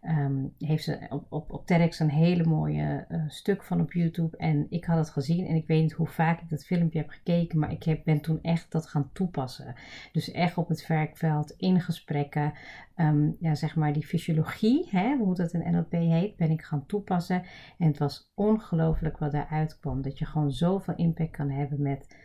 um, 0.08 0.54
heeft 0.58 0.84
ze 0.84 1.00
op, 1.10 1.26
op, 1.30 1.52
op 1.52 1.66
TEDx 1.66 2.00
een 2.00 2.10
hele 2.10 2.44
mooie 2.44 3.06
uh, 3.10 3.24
stuk 3.28 3.64
van 3.64 3.82
op 3.82 3.94
YouTube. 3.94 4.38
En 4.38 4.66
ik 4.70 4.86
had 4.86 4.98
het 4.98 5.10
gezien 5.10 5.48
en 5.48 5.56
ik 5.56 5.68
weet 5.68 5.82
niet 5.82 5.92
hoe 5.92 6.08
vaak 6.08 6.42
ik 6.42 6.50
dat 6.50 6.66
filmpje 6.66 7.00
heb 7.00 7.10
gekeken, 7.10 7.60
maar 7.60 7.72
ik 7.72 7.84
heb, 7.84 8.04
ben 8.04 8.22
toen 8.22 8.40
echt 8.42 8.72
dat 8.72 8.88
gaan 8.88 9.10
toepassen. 9.14 9.76
Dus 10.12 10.32
echt 10.32 10.58
op 10.58 10.68
het 10.68 10.88
werkveld, 10.88 11.54
in 11.58 11.82
gesprekken, 11.82 12.54
um, 12.96 13.36
ja, 13.40 13.56
zeg 13.56 13.76
maar 13.76 13.94
die 13.94 14.06
fysiologie, 14.06 14.88
hè, 14.90 15.16
hoe 15.18 15.36
dat 15.36 15.54
in 15.54 15.72
NLP 15.72 15.92
heet, 15.92 16.36
ben 16.36 16.52
ik 16.52 16.62
gaan 16.62 16.86
toepassen. 16.86 17.44
En 17.78 17.88
het 17.88 17.98
was 17.98 18.32
ongelooflijk 18.34 19.18
wat 19.18 19.32
daaruit 19.32 19.80
kwam. 19.80 20.02
Dat 20.02 20.20
je 20.20 20.26
gewoon 20.26 20.52
zoveel 20.52 20.96
impact 20.96 21.32
kan 21.32 21.50
hebben 21.50 21.82
met 21.82 22.16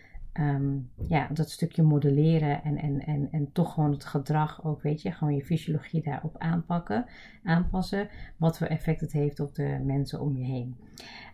um, 0.41 0.91
ja, 1.09 1.29
dat 1.33 1.51
stukje 1.51 1.83
modelleren 1.83 2.63
en, 2.63 2.77
en, 2.77 3.01
en, 3.01 3.29
en 3.31 3.53
toch 3.53 3.75
gewoon 3.75 3.93
het 3.93 4.05
gedrag 4.05 4.65
ook, 4.65 4.83
weet 4.83 5.03
je, 5.03 5.13
gewoon 5.13 5.35
je 5.35 5.45
fysiologie 5.45 6.03
daarop 6.03 6.39
aanpakken, 6.39 7.07
aanpassen. 7.43 8.09
Wat 8.37 8.59
voor 8.59 8.67
effect 8.67 9.01
het 9.01 9.13
heeft 9.13 9.41
op 9.41 9.55
de 9.55 9.81
mensen 9.85 10.21
om 10.21 10.37
je 10.37 10.45
heen. 10.45 10.77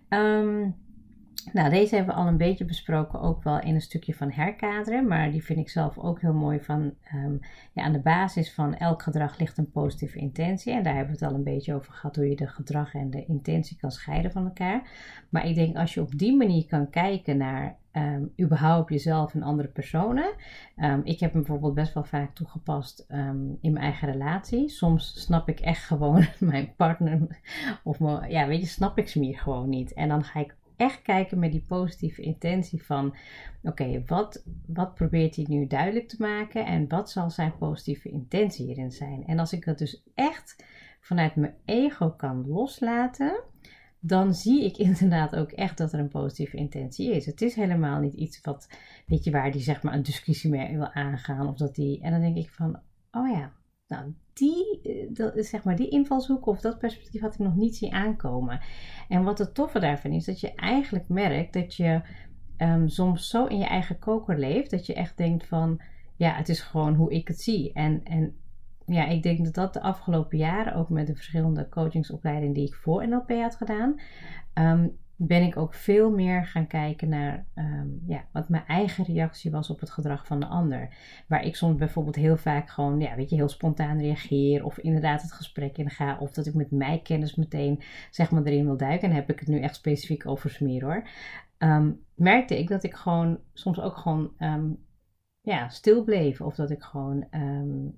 Um, 0.09 0.75
nou, 1.53 1.71
deze 1.71 1.95
hebben 1.95 2.15
we 2.15 2.21
al 2.21 2.27
een 2.27 2.37
beetje 2.37 2.65
besproken, 2.65 3.21
ook 3.21 3.43
wel 3.43 3.61
in 3.61 3.75
een 3.75 3.81
stukje 3.81 4.15
van 4.15 4.31
herkaderen. 4.31 5.07
Maar 5.07 5.31
die 5.31 5.45
vind 5.45 5.59
ik 5.59 5.69
zelf 5.69 5.99
ook 5.99 6.21
heel 6.21 6.33
mooi 6.33 6.61
van, 6.61 6.95
um, 7.15 7.41
ja, 7.73 7.83
aan 7.83 7.93
de 7.93 8.01
basis 8.01 8.55
van 8.55 8.77
elk 8.77 9.03
gedrag 9.03 9.39
ligt 9.39 9.59
een 9.59 9.71
positieve 9.71 10.19
intentie. 10.19 10.73
En 10.73 10.83
daar 10.83 10.95
hebben 10.95 11.15
we 11.15 11.25
het 11.25 11.33
al 11.33 11.39
een 11.39 11.45
beetje 11.45 11.75
over 11.75 11.93
gehad, 11.93 12.17
hoe 12.17 12.29
je 12.29 12.37
de 12.37 12.47
gedrag 12.47 12.95
en 12.95 13.11
de 13.11 13.25
intentie 13.25 13.77
kan 13.77 13.91
scheiden 13.91 14.33
van 14.33 14.45
elkaar. 14.45 14.89
Maar 15.29 15.47
ik 15.49 15.55
denk 15.55 15.77
als 15.77 15.95
je 15.95 16.01
op 16.01 16.19
die 16.19 16.37
manier 16.37 16.67
kan 16.67 16.91
kijken 16.91 17.37
naar 17.37 17.77
um, 17.93 18.33
überhaupt 18.41 18.91
jezelf 18.91 19.35
en 19.35 19.43
andere 19.43 19.69
personen. 19.69 20.35
Um, 20.77 21.01
ik 21.05 21.21
heb 21.21 21.33
hem 21.33 21.43
bijvoorbeeld 21.43 21.75
best 21.75 21.95
wel 21.95 22.05
vaak 22.05 22.35
toegepast 22.35 23.07
in 23.61 23.73
mijn 23.73 23.77
eigen 23.77 24.11
relatie. 24.13 24.69
Soms 24.69 25.23
snap 25.23 25.49
ik 25.49 25.61
echt 25.61 25.85
gewoon 25.85 26.27
mijn 26.39 26.75
partner, 26.77 27.41
of 27.83 27.99
ja, 28.29 28.47
weet 28.47 28.61
je, 28.61 28.67
snap 28.67 28.99
ik 28.99 29.09
ze 29.09 29.19
meer 29.19 29.39
gewoon 29.39 29.69
niet. 29.69 29.93
En 29.93 30.09
dan 30.09 30.25
ga 30.25 30.41
ik 30.41 30.55
echt 30.77 31.03
kijken 31.03 31.39
met 31.39 31.53
die 31.53 31.65
positieve 31.67 32.23
intentie 32.23 32.85
van: 32.85 33.17
oké, 33.63 34.03
wat, 34.07 34.45
wat 34.67 34.95
probeert 34.95 35.37
hij 35.37 35.47
nu 35.49 35.67
duidelijk 35.67 36.09
te 36.09 36.17
maken 36.19 36.67
en 36.67 36.89
wat 36.89 37.11
zal 37.11 37.31
zijn 37.31 37.57
positieve 37.57 38.09
intentie 38.09 38.67
hierin 38.67 38.93
zijn? 38.93 39.27
En 39.27 39.39
als 39.39 39.53
ik 39.53 39.65
dat 39.65 39.79
dus 39.79 40.03
echt 40.15 40.65
vanuit 41.01 41.37
mijn 41.37 41.55
ego 41.65 42.11
kan 42.11 42.47
loslaten, 42.47 43.43
dan 44.01 44.35
zie 44.35 44.65
ik 44.65 44.77
inderdaad 44.89 45.37
ook 45.37 45.51
echt 45.51 45.79
dat 45.79 45.93
er 45.93 45.99
een 45.99 46.09
positieve 46.09 46.57
intentie 46.57 47.15
is. 47.15 47.27
Het 47.27 47.43
is 47.43 47.55
helemaal 47.55 48.01
niet 48.01 48.15
iets 48.15 48.41
wat, 48.41 48.69
weet 49.07 49.25
je, 49.25 49.31
waar 49.31 49.53
die 49.53 49.63
zeg 49.63 49.83
maar 49.83 49.95
een 49.95 50.03
discussie 50.03 50.51
mee 50.51 50.77
wil 50.77 50.93
aangaan. 50.93 51.49
Of 51.49 51.57
dat 51.57 51.75
die, 51.75 52.01
en 52.01 52.11
dan 52.11 52.21
denk 52.21 52.37
ik 52.37 52.51
van, 52.51 52.81
oh 53.11 53.31
ja, 53.31 53.53
nou, 53.87 54.15
die, 54.33 54.81
eh, 54.83 55.15
dat, 55.15 55.47
zeg 55.47 55.65
maar, 55.65 55.77
die 55.77 55.89
invalshoek 55.89 56.47
of 56.47 56.61
dat 56.61 56.79
perspectief 56.79 57.21
had 57.21 57.35
ik 57.35 57.41
nog 57.41 57.55
niet 57.55 57.77
zien 57.77 57.93
aankomen. 57.93 58.61
En 59.09 59.23
wat 59.23 59.39
het 59.39 59.55
toffe 59.55 59.79
daarvan 59.79 60.11
is, 60.11 60.25
dat 60.25 60.41
je 60.41 60.55
eigenlijk 60.55 61.09
merkt 61.09 61.53
dat 61.53 61.75
je 61.75 62.01
um, 62.59 62.89
soms 62.89 63.29
zo 63.29 63.47
in 63.47 63.59
je 63.59 63.67
eigen 63.67 63.99
koker 63.99 64.39
leeft, 64.39 64.71
dat 64.71 64.87
je 64.87 64.95
echt 64.95 65.17
denkt 65.17 65.47
van, 65.47 65.81
ja, 66.17 66.35
het 66.35 66.49
is 66.49 66.61
gewoon 66.61 66.95
hoe 66.95 67.13
ik 67.13 67.29
het 67.29 67.41
zie. 67.41 67.73
En, 67.73 68.01
en 68.05 68.37
ja, 68.87 69.07
ik 69.07 69.23
denk 69.23 69.45
dat 69.45 69.55
dat 69.55 69.73
de 69.73 69.81
afgelopen 69.81 70.39
jaren, 70.39 70.75
ook 70.75 70.89
met 70.89 71.07
de 71.07 71.15
verschillende 71.15 71.69
coachingsopleidingen 71.69 72.55
die 72.55 72.67
ik 72.67 72.75
voor 72.75 73.09
NLP 73.09 73.31
had 73.31 73.57
gedaan, 73.57 74.01
um, 74.55 74.97
ben 75.17 75.43
ik 75.43 75.57
ook 75.57 75.75
veel 75.75 76.11
meer 76.11 76.47
gaan 76.47 76.67
kijken 76.67 77.09
naar 77.09 77.47
um, 77.55 78.03
ja, 78.07 78.25
wat 78.33 78.49
mijn 78.49 78.67
eigen 78.67 79.05
reactie 79.05 79.51
was 79.51 79.71
op 79.71 79.81
het 79.81 79.91
gedrag 79.91 80.27
van 80.27 80.41
de 80.41 80.47
ander. 80.47 80.89
Waar 81.29 81.45
ik 81.45 81.57
soms 81.57 81.77
bijvoorbeeld 81.77 82.17
heel 82.17 82.37
vaak 82.37 82.71
gewoon, 82.71 83.01
ja, 83.01 83.15
weet 83.17 83.31
je, 83.31 83.37
heel 83.37 83.49
spontaan 83.49 83.99
reageer. 83.99 84.65
Of 84.65 84.79
inderdaad 84.79 85.23
het 85.23 85.33
gesprek 85.33 85.79
in 85.79 85.91
ga. 85.91 86.19
Of 86.19 86.31
dat 86.31 86.47
ik 86.47 86.55
met 86.55 86.71
mijn 86.71 87.03
kennis 87.03 87.35
meteen, 87.35 87.83
zeg 88.11 88.31
maar, 88.31 88.45
erin 88.45 88.65
wil 88.65 88.77
duiken. 88.77 89.09
En 89.09 89.15
heb 89.15 89.31
ik 89.31 89.41
het 89.41 89.49
nu 89.49 89.61
echt 89.61 89.75
specifiek 89.75 90.27
over 90.27 90.51
smeer 90.51 90.85
hoor. 90.85 91.09
Um, 91.59 92.01
merkte 92.15 92.59
ik 92.59 92.69
dat 92.69 92.83
ik 92.83 92.95
gewoon 92.95 93.39
soms 93.53 93.81
ook 93.81 93.97
gewoon 93.97 94.33
um, 94.39 94.79
ja, 95.41 95.69
stil 95.69 96.05
bleef. 96.05 96.41
Of 96.41 96.55
dat 96.55 96.71
ik 96.71 96.83
gewoon 96.83 97.27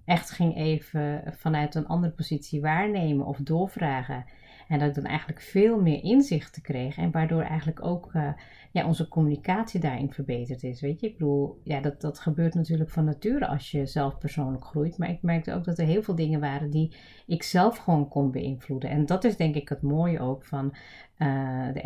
echt 0.04 0.30
ging 0.30 0.56
even 0.56 1.22
vanuit 1.36 1.74
een 1.74 1.86
andere 1.86 2.12
positie 2.12 2.60
waarnemen 2.60 3.26
of 3.26 3.38
doorvragen. 3.38 4.24
En 4.68 4.78
dat 4.78 4.88
ik 4.88 4.94
dan 4.94 5.04
eigenlijk 5.04 5.40
veel 5.40 5.80
meer 5.80 6.02
inzichten 6.02 6.62
kreeg. 6.62 6.96
En 6.96 7.10
waardoor 7.10 7.42
eigenlijk 7.42 7.84
ook 7.84 8.14
uh, 8.14 8.32
ja, 8.72 8.86
onze 8.86 9.08
communicatie 9.08 9.80
daarin 9.80 10.12
verbeterd 10.12 10.62
is. 10.62 10.80
Weet 10.80 11.00
je, 11.00 11.06
ik 11.06 11.18
bedoel, 11.18 11.60
ja, 11.62 11.80
dat, 11.80 12.00
dat 12.00 12.18
gebeurt 12.18 12.54
natuurlijk 12.54 12.90
van 12.90 13.04
nature 13.04 13.46
als 13.46 13.70
je 13.70 13.86
zelf 13.86 14.18
persoonlijk 14.18 14.64
groeit. 14.64 14.98
Maar 14.98 15.10
ik 15.10 15.22
merkte 15.22 15.52
ook 15.52 15.64
dat 15.64 15.78
er 15.78 15.86
heel 15.86 16.02
veel 16.02 16.14
dingen 16.14 16.40
waren 16.40 16.70
die 16.70 16.96
ik 17.26 17.42
zelf 17.42 17.76
gewoon 17.76 18.08
kon 18.08 18.30
beïnvloeden. 18.30 18.90
En 18.90 19.06
dat 19.06 19.24
is 19.24 19.36
denk 19.36 19.54
ik 19.54 19.68
het 19.68 19.82
mooie 19.82 20.20
ook 20.20 20.44
van 20.44 20.74
uh, 21.18 21.72
de 21.72 21.80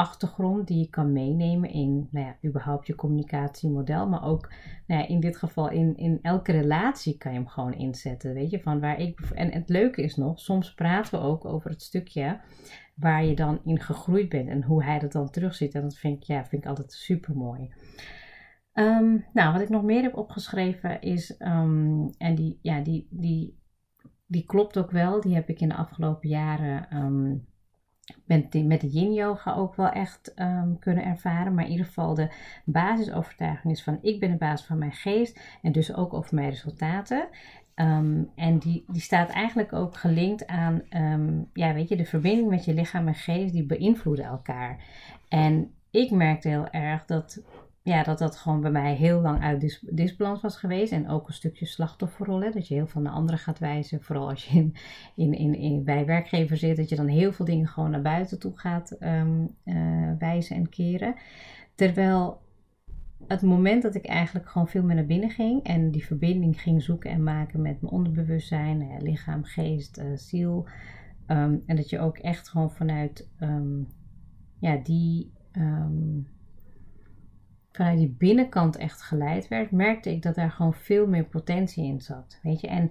NLP-achtergrond 0.00 0.66
die 0.66 0.78
je 0.78 0.88
kan 0.88 1.12
meenemen 1.12 1.70
in, 1.70 2.08
nou 2.10 2.26
ja, 2.26 2.48
überhaupt 2.48 2.86
je 2.86 2.94
communicatiemodel, 2.94 4.08
maar 4.08 4.24
ook 4.24 4.52
nou 4.86 5.00
ja, 5.00 5.08
in 5.08 5.20
dit 5.20 5.36
geval 5.36 5.70
in, 5.70 5.96
in 5.96 6.18
elke 6.22 6.52
relatie 6.52 7.18
kan 7.18 7.32
je 7.32 7.38
hem 7.38 7.48
gewoon 7.48 7.74
inzetten, 7.74 8.34
weet 8.34 8.50
je, 8.50 8.60
van 8.60 8.80
waar 8.80 9.00
ik, 9.00 9.20
en 9.20 9.52
het 9.52 9.68
leuke 9.68 10.02
is 10.02 10.16
nog, 10.16 10.40
soms 10.40 10.74
praten 10.74 11.20
we 11.20 11.26
ook 11.26 11.44
over 11.44 11.70
het 11.70 11.82
stukje 11.82 12.40
waar 12.94 13.24
je 13.24 13.34
dan 13.34 13.60
in 13.64 13.80
gegroeid 13.80 14.28
bent 14.28 14.48
en 14.48 14.62
hoe 14.62 14.84
hij 14.84 14.98
dat 14.98 15.12
dan 15.12 15.30
terugziet 15.30 15.74
en 15.74 15.82
dat 15.82 15.96
vind 15.96 16.16
ik, 16.16 16.22
ja, 16.22 16.44
vind 16.44 16.62
ik 16.62 16.68
altijd 16.68 16.92
super 16.92 17.36
mooi. 17.36 17.74
Um, 18.74 19.24
nou, 19.32 19.52
wat 19.52 19.62
ik 19.62 19.68
nog 19.68 19.82
meer 19.82 20.02
heb 20.02 20.16
opgeschreven 20.16 21.00
is, 21.00 21.34
um, 21.38 22.10
en 22.18 22.34
die, 22.34 22.58
ja, 22.62 22.80
die, 22.80 23.06
die, 23.10 23.58
die 24.26 24.44
klopt 24.44 24.78
ook 24.78 24.90
wel, 24.90 25.20
die 25.20 25.34
heb 25.34 25.48
ik 25.48 25.60
in 25.60 25.68
de 25.68 25.74
afgelopen 25.74 26.28
jaren 26.28 26.96
um, 26.96 27.48
met, 28.24 28.66
met 28.66 28.80
de 28.80 28.88
yin 28.88 29.12
yoga 29.12 29.54
ook 29.54 29.74
wel 29.74 29.88
echt 29.88 30.32
um, 30.36 30.78
kunnen 30.78 31.04
ervaren. 31.04 31.54
Maar 31.54 31.64
in 31.64 31.70
ieder 31.70 31.86
geval 31.86 32.14
de 32.14 32.28
basisovertuiging 32.64 33.72
is 33.72 33.82
van 33.82 33.98
ik 34.02 34.20
ben 34.20 34.30
de 34.30 34.36
baas 34.36 34.64
van 34.64 34.78
mijn 34.78 34.92
geest 34.92 35.40
en 35.62 35.72
dus 35.72 35.94
ook 35.94 36.14
over 36.14 36.34
mijn 36.34 36.50
resultaten. 36.50 37.28
Um, 37.74 38.30
en 38.34 38.58
die, 38.58 38.84
die 38.86 39.00
staat 39.00 39.30
eigenlijk 39.30 39.72
ook 39.72 39.96
gelinkt 39.96 40.46
aan, 40.46 40.82
um, 40.96 41.50
ja, 41.52 41.74
weet 41.74 41.88
je, 41.88 41.96
de 41.96 42.04
verbinding 42.04 42.48
met 42.48 42.64
je 42.64 42.74
lichaam 42.74 43.06
en 43.06 43.14
geest, 43.14 43.52
die 43.52 43.66
beïnvloeden 43.66 44.24
elkaar. 44.24 44.78
En 45.28 45.74
ik 45.90 46.10
merkte 46.10 46.48
heel 46.48 46.68
erg 46.68 47.04
dat 47.04 47.42
ja, 47.82 48.02
dat 48.02 48.18
dat 48.18 48.36
gewoon 48.36 48.60
bij 48.60 48.70
mij 48.70 48.94
heel 48.94 49.20
lang 49.20 49.42
uit 49.42 49.60
dis 49.60 49.86
disbalans 49.90 50.40
was 50.40 50.56
geweest. 50.56 50.92
En 50.92 51.08
ook 51.08 51.28
een 51.28 51.34
stukje 51.34 51.66
slachtofferrol. 51.66 52.42
Hè, 52.42 52.50
dat 52.50 52.68
je 52.68 52.74
heel 52.74 52.86
veel 52.86 53.00
naar 53.00 53.12
anderen 53.12 53.40
gaat 53.40 53.58
wijzen. 53.58 54.02
Vooral 54.02 54.28
als 54.28 54.44
je 54.44 54.58
in, 54.58 54.74
in, 55.14 55.32
in, 55.32 55.54
in, 55.54 55.84
bij 55.84 56.06
werkgever 56.06 56.56
zit. 56.56 56.76
Dat 56.76 56.88
je 56.88 56.96
dan 56.96 57.08
heel 57.08 57.32
veel 57.32 57.44
dingen 57.44 57.68
gewoon 57.68 57.90
naar 57.90 58.02
buiten 58.02 58.38
toe 58.38 58.52
gaat 58.58 58.96
um, 59.00 59.56
uh, 59.64 60.12
wijzen 60.18 60.56
en 60.56 60.68
keren. 60.68 61.14
Terwijl 61.74 62.40
het 63.26 63.42
moment 63.42 63.82
dat 63.82 63.94
ik 63.94 64.06
eigenlijk 64.06 64.48
gewoon 64.48 64.68
veel 64.68 64.82
meer 64.82 64.94
naar 64.94 65.06
binnen 65.06 65.30
ging. 65.30 65.62
En 65.62 65.90
die 65.90 66.04
verbinding 66.04 66.60
ging 66.60 66.82
zoeken 66.82 67.10
en 67.10 67.22
maken 67.22 67.62
met 67.62 67.80
mijn 67.80 67.92
onderbewustzijn. 67.92 68.80
Uh, 68.80 68.98
lichaam, 68.98 69.44
geest, 69.44 69.98
uh, 69.98 70.04
ziel. 70.14 70.68
Um, 71.26 71.62
en 71.66 71.76
dat 71.76 71.90
je 71.90 71.98
ook 71.98 72.18
echt 72.18 72.48
gewoon 72.48 72.70
vanuit 72.70 73.28
um, 73.40 73.88
ja, 74.58 74.76
die 74.76 75.32
vanuit 77.72 77.98
die 77.98 78.14
binnenkant 78.18 78.76
echt 78.76 79.02
geleid 79.02 79.48
werd, 79.48 79.70
merkte 79.70 80.10
ik 80.10 80.22
dat 80.22 80.34
daar 80.34 80.50
gewoon 80.50 80.74
veel 80.74 81.06
meer 81.06 81.24
potentie 81.24 81.84
in 81.84 82.00
zat. 82.00 82.38
Weet 82.42 82.60
je, 82.60 82.66
en 82.66 82.90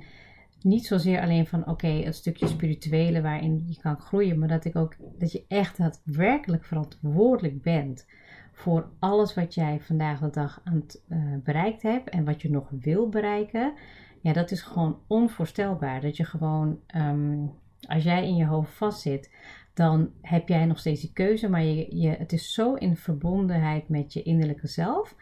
niet 0.61 0.85
zozeer 0.85 1.21
alleen 1.21 1.47
van 1.47 1.67
oké, 1.67 1.87
het 1.87 2.15
stukje 2.15 2.47
spirituele 2.47 3.21
waarin 3.21 3.63
je 3.67 3.79
kan 3.81 3.99
groeien, 3.99 4.39
maar 4.39 4.47
dat 4.47 4.65
ik 4.65 4.75
ook 4.75 4.95
dat 5.17 5.31
je 5.31 5.45
echt 5.47 5.77
daadwerkelijk 5.77 6.65
verantwoordelijk 6.65 7.61
bent 7.61 8.05
voor 8.51 8.89
alles 8.99 9.33
wat 9.33 9.53
jij 9.53 9.79
vandaag 9.81 10.19
de 10.19 10.29
dag 10.29 10.61
aan 10.63 10.75
het 10.75 11.03
uh, 11.09 11.35
bereikt 11.43 11.81
hebt 11.81 12.09
en 12.09 12.25
wat 12.25 12.41
je 12.41 12.49
nog 12.49 12.69
wil 12.79 13.09
bereiken. 13.09 13.73
Ja, 14.21 14.33
dat 14.33 14.51
is 14.51 14.61
gewoon 14.61 14.99
onvoorstelbaar. 15.07 16.01
Dat 16.01 16.17
je 16.17 16.23
gewoon, 16.23 16.79
um, 16.95 17.51
als 17.87 18.03
jij 18.03 18.27
in 18.27 18.35
je 18.35 18.45
hoofd 18.45 18.73
vastzit, 18.73 19.31
dan 19.79 20.11
heb 20.21 20.47
jij 20.47 20.65
nog 20.65 20.79
steeds 20.79 21.01
die 21.01 21.13
keuze, 21.13 21.49
maar 21.49 21.63
je, 21.63 21.95
je, 21.99 22.09
het 22.09 22.33
is 22.33 22.53
zo 22.53 22.73
in 22.73 22.95
verbondenheid 22.95 23.89
met 23.89 24.13
je 24.13 24.23
innerlijke 24.23 24.67
zelf, 24.67 25.15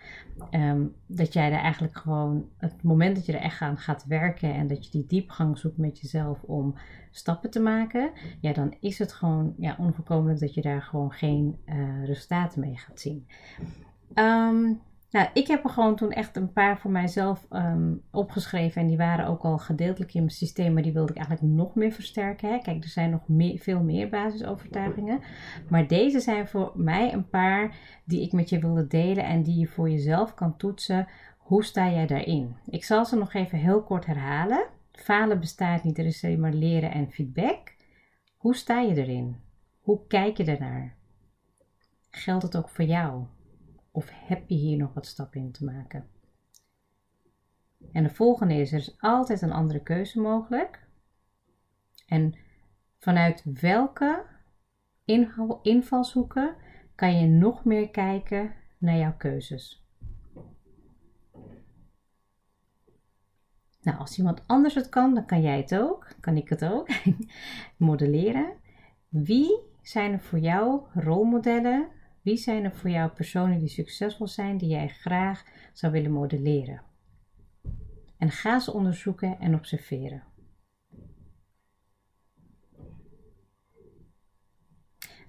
um, 0.51 0.95
dat 1.05 1.33
jij 1.33 1.51
er 1.51 1.59
eigenlijk 1.59 1.97
gewoon, 1.97 2.49
het 2.57 2.83
moment 2.83 3.15
dat 3.15 3.25
je 3.25 3.33
er 3.33 3.41
echt 3.41 3.61
aan 3.61 3.77
gaat 3.77 4.05
werken 4.05 4.53
en 4.53 4.67
dat 4.67 4.85
je 4.85 4.91
die 4.91 5.05
diepgang 5.07 5.57
zoekt 5.57 5.77
met 5.77 5.99
jezelf 5.99 6.43
om 6.43 6.75
stappen 7.11 7.49
te 7.49 7.59
maken, 7.59 8.11
ja, 8.41 8.53
dan 8.53 8.75
is 8.79 8.99
het 8.99 9.13
gewoon 9.13 9.53
ja, 9.57 9.75
onvoorkomelijk 9.79 10.39
dat 10.39 10.53
je 10.53 10.61
daar 10.61 10.81
gewoon 10.81 11.11
geen 11.11 11.57
uh, 11.65 12.05
resultaten 12.05 12.59
mee 12.59 12.77
gaat 12.77 12.99
zien. 12.99 13.27
Um, 14.15 14.81
nou, 15.17 15.29
ik 15.33 15.47
heb 15.47 15.63
er 15.63 15.69
gewoon 15.69 15.95
toen 15.95 16.11
echt 16.11 16.35
een 16.35 16.53
paar 16.53 16.79
voor 16.79 16.91
mijzelf 16.91 17.45
um, 17.49 18.01
opgeschreven. 18.11 18.81
En 18.81 18.87
die 18.87 18.97
waren 18.97 19.27
ook 19.27 19.43
al 19.43 19.57
gedeeltelijk 19.57 20.13
in 20.13 20.19
mijn 20.19 20.31
systeem. 20.31 20.73
Maar 20.73 20.83
die 20.83 20.93
wilde 20.93 21.11
ik 21.11 21.17
eigenlijk 21.17 21.55
nog 21.55 21.75
meer 21.75 21.91
versterken. 21.91 22.49
Hè. 22.49 22.57
Kijk, 22.57 22.83
er 22.83 22.89
zijn 22.89 23.09
nog 23.09 23.27
meer, 23.27 23.59
veel 23.59 23.83
meer 23.83 24.09
basisovertuigingen. 24.09 25.19
Maar 25.69 25.87
deze 25.87 26.19
zijn 26.19 26.47
voor 26.47 26.71
mij 26.75 27.13
een 27.13 27.29
paar 27.29 27.75
die 28.05 28.21
ik 28.21 28.31
met 28.31 28.49
je 28.49 28.59
wilde 28.59 28.87
delen. 28.87 29.25
En 29.25 29.43
die 29.43 29.59
je 29.59 29.67
voor 29.67 29.89
jezelf 29.89 30.33
kan 30.33 30.57
toetsen. 30.57 31.07
Hoe 31.37 31.63
sta 31.63 31.89
jij 31.89 32.07
daarin? 32.07 32.55
Ik 32.65 32.83
zal 32.83 33.05
ze 33.05 33.15
nog 33.15 33.33
even 33.33 33.57
heel 33.57 33.83
kort 33.83 34.05
herhalen. 34.05 34.65
Falen 34.91 35.39
bestaat 35.39 35.83
niet. 35.83 35.97
Er 35.97 36.05
is 36.05 36.23
alleen 36.23 36.39
maar 36.39 36.53
leren 36.53 36.91
en 36.91 37.11
feedback. 37.11 37.75
Hoe 38.37 38.55
sta 38.55 38.81
je 38.81 38.95
erin? 38.95 39.35
Hoe 39.81 40.07
kijk 40.07 40.37
je 40.37 40.43
ernaar? 40.43 40.95
Geldt 42.09 42.43
het 42.43 42.57
ook 42.57 42.69
voor 42.69 42.85
jou? 42.85 43.25
Of 43.97 44.09
heb 44.13 44.49
je 44.49 44.55
hier 44.55 44.77
nog 44.77 44.93
wat 44.93 45.05
stappen 45.05 45.41
in 45.41 45.51
te 45.51 45.63
maken? 45.63 46.09
En 47.91 48.03
de 48.03 48.09
volgende 48.09 48.53
is: 48.53 48.71
er 48.71 48.77
is 48.77 48.95
altijd 48.99 49.41
een 49.41 49.51
andere 49.51 49.83
keuze 49.83 50.19
mogelijk. 50.19 50.87
En 52.07 52.35
vanuit 52.97 53.43
welke 53.61 54.25
invalshoeken 55.61 56.55
kan 56.95 57.19
je 57.19 57.27
nog 57.27 57.65
meer 57.65 57.89
kijken 57.89 58.53
naar 58.77 58.97
jouw 58.97 59.17
keuzes? 59.17 59.85
Nou, 63.81 63.97
als 63.97 64.17
iemand 64.17 64.47
anders 64.47 64.75
het 64.75 64.89
kan, 64.89 65.13
dan 65.13 65.25
kan 65.25 65.41
jij 65.41 65.57
het 65.57 65.75
ook. 65.75 66.07
Kan 66.19 66.37
ik 66.37 66.49
het 66.49 66.65
ook. 66.65 66.87
Modelleren. 67.77 68.53
Wie 69.09 69.59
zijn 69.81 70.11
er 70.11 70.19
voor 70.19 70.39
jou 70.39 70.81
rolmodellen 70.93 71.95
wie 72.27 72.37
zijn 72.37 72.63
er 72.63 72.75
voor 72.75 72.89
jou 72.89 73.09
personen 73.09 73.59
die 73.59 73.67
succesvol 73.67 74.27
zijn, 74.27 74.57
die 74.57 74.69
jij 74.69 74.87
graag 74.87 75.43
zou 75.73 75.91
willen 75.91 76.11
modelleren? 76.11 76.81
En 78.17 78.31
ga 78.31 78.59
ze 78.59 78.73
onderzoeken 78.73 79.39
en 79.39 79.55
observeren. 79.55 80.23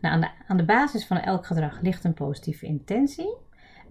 Nou, 0.00 0.14
aan, 0.14 0.20
de, 0.20 0.30
aan 0.46 0.56
de 0.56 0.64
basis 0.64 1.06
van 1.06 1.16
elk 1.16 1.46
gedrag 1.46 1.80
ligt 1.80 2.04
een 2.04 2.14
positieve 2.14 2.66
intentie. 2.66 3.36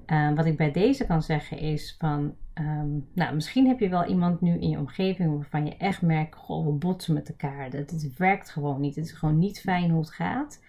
Uh, 0.07 0.33
wat 0.33 0.45
ik 0.45 0.57
bij 0.57 0.71
deze 0.71 1.05
kan 1.05 1.21
zeggen 1.21 1.57
is 1.57 1.95
van, 1.97 2.35
um, 2.53 3.09
nou, 3.13 3.35
misschien 3.35 3.67
heb 3.67 3.79
je 3.79 3.89
wel 3.89 4.05
iemand 4.05 4.41
nu 4.41 4.59
in 4.59 4.69
je 4.69 4.77
omgeving 4.77 5.35
waarvan 5.35 5.65
je 5.65 5.77
echt 5.77 6.01
merkt, 6.01 6.35
goh, 6.35 6.65
we 6.65 6.71
botsen 6.71 7.13
met 7.13 7.29
elkaar. 7.29 7.71
Het 7.71 8.17
werkt 8.17 8.49
gewoon 8.49 8.81
niet. 8.81 8.95
Het 8.95 9.05
is 9.05 9.11
gewoon 9.11 9.37
niet 9.37 9.59
fijn 9.59 9.89
hoe 9.89 9.99
het 9.99 10.13
gaat. 10.13 10.59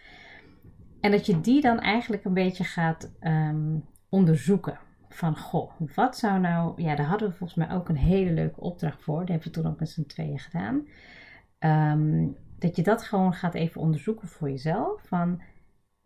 En 1.00 1.10
dat 1.10 1.26
je 1.26 1.40
die 1.40 1.60
dan 1.60 1.80
eigenlijk 1.80 2.24
een 2.24 2.34
beetje 2.34 2.64
gaat 2.64 3.12
um, 3.20 3.84
onderzoeken. 4.08 4.78
Van 5.08 5.36
goh, 5.36 5.70
wat 5.94 6.16
zou 6.16 6.40
nou. 6.40 6.82
Ja, 6.82 6.94
daar 6.94 7.06
hadden 7.06 7.28
we 7.28 7.34
volgens 7.34 7.58
mij 7.58 7.76
ook 7.76 7.88
een 7.88 7.96
hele 7.96 8.32
leuke 8.32 8.60
opdracht 8.60 9.02
voor. 9.02 9.18
Dat 9.18 9.28
hebben 9.28 9.46
we 9.46 9.52
toen 9.52 9.66
ook 9.66 9.78
met 9.78 9.90
z'n 9.90 10.06
tweeën 10.06 10.38
gedaan. 10.38 10.86
ehm, 11.58 12.26
dat 12.58 12.76
je 12.76 12.82
dat 12.82 13.02
gewoon 13.02 13.32
gaat 13.34 13.54
even 13.54 13.80
onderzoeken 13.80 14.28
voor 14.28 14.50
jezelf. 14.50 15.02
Van 15.06 15.40